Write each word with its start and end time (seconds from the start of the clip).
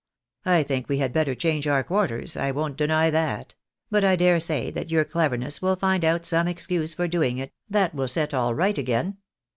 I 0.47 0.63
think 0.63 0.89
we 0.89 0.97
had 0.97 1.13
better 1.13 1.35
change 1.35 1.67
our 1.67 1.83
quarters, 1.83 2.35
I 2.35 2.49
won't 2.49 2.75
deny 2.75 3.11
that; 3.11 3.53
but 3.91 4.03
I 4.03 4.15
dare 4.15 4.39
say 4.39 4.71
that 4.71 4.89
your 4.89 5.05
cleverness 5.05 5.61
will 5.61 5.75
find 5.75 6.03
out 6.03 6.25
some 6.25 6.47
excuse 6.47 6.95
for 6.95 7.07
doing 7.07 7.37
it, 7.37 7.53
that 7.69 7.93
will 7.93 8.07
set 8.07 8.33
all 8.33 8.55
right 8.55 8.79
again. 8.79 9.17